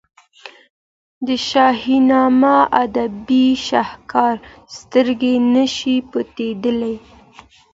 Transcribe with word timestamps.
د 1.27 1.29
شاهنامې 1.49 2.57
ادبي 2.83 3.45
شهکار 3.67 4.35
سترګې 4.77 5.35
نه 5.53 5.65
شي 5.75 5.95
پټېدلای. 6.11 6.95